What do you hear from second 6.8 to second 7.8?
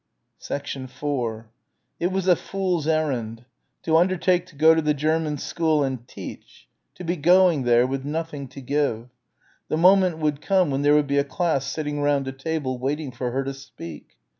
to be going